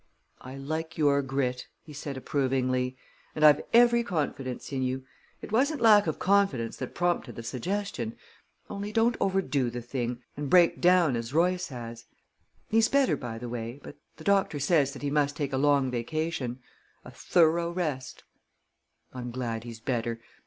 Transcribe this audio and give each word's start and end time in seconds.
"I 0.39 0.55
like 0.55 0.97
your 0.97 1.21
grit," 1.21 1.67
he 1.83 1.93
said 1.93 2.17
approvingly, 2.17 2.97
"and 3.35 3.45
I've 3.45 3.61
every 3.71 4.03
confidence 4.03 4.71
in 4.71 4.81
you 4.81 5.05
it 5.43 5.51
wasn't 5.51 5.79
lack 5.79 6.07
of 6.07 6.17
confidence 6.17 6.77
that 6.77 6.95
prompted 6.95 7.35
the 7.35 7.43
suggestion. 7.43 8.17
Only 8.67 8.91
don't 8.91 9.15
overdo 9.19 9.69
the 9.69 9.79
thing, 9.79 10.23
and 10.35 10.49
break 10.49 10.81
down 10.81 11.15
as 11.15 11.35
Royce 11.35 11.67
has. 11.67 12.05
He's 12.67 12.89
better, 12.89 13.15
by 13.15 13.37
the 13.37 13.47
way, 13.47 13.79
but 13.83 13.95
the 14.17 14.23
doctor 14.23 14.59
says 14.59 14.91
that 14.93 15.03
he 15.03 15.11
must 15.11 15.37
take 15.37 15.53
a 15.53 15.57
long 15.57 15.91
vacation 15.91 16.59
a 17.05 17.11
thorough 17.11 17.69
rest." 17.69 18.23
"I'm 19.13 19.29
glad 19.29 19.65
he's 19.65 19.79
better. 19.79 20.19